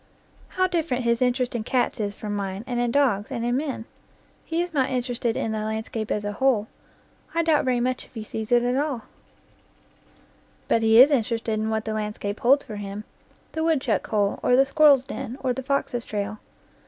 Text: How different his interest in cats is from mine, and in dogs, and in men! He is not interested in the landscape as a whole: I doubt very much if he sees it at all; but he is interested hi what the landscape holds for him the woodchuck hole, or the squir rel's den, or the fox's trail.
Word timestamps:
How 0.57 0.65
different 0.65 1.03
his 1.03 1.21
interest 1.21 1.53
in 1.53 1.63
cats 1.63 1.99
is 1.99 2.15
from 2.15 2.35
mine, 2.35 2.63
and 2.65 2.79
in 2.79 2.89
dogs, 2.89 3.31
and 3.31 3.45
in 3.45 3.55
men! 3.55 3.85
He 4.43 4.59
is 4.63 4.73
not 4.73 4.89
interested 4.89 5.37
in 5.37 5.51
the 5.51 5.59
landscape 5.63 6.09
as 6.09 6.25
a 6.25 6.31
whole: 6.31 6.65
I 7.35 7.43
doubt 7.43 7.65
very 7.65 7.79
much 7.79 8.05
if 8.05 8.15
he 8.15 8.23
sees 8.23 8.51
it 8.51 8.63
at 8.63 8.75
all; 8.77 9.03
but 10.67 10.81
he 10.81 10.99
is 10.99 11.11
interested 11.11 11.59
hi 11.59 11.67
what 11.67 11.85
the 11.85 11.93
landscape 11.93 12.39
holds 12.39 12.63
for 12.63 12.77
him 12.77 13.03
the 13.51 13.63
woodchuck 13.63 14.07
hole, 14.07 14.39
or 14.41 14.55
the 14.55 14.65
squir 14.65 14.87
rel's 14.87 15.03
den, 15.03 15.37
or 15.43 15.53
the 15.53 15.61
fox's 15.61 16.03
trail. 16.03 16.39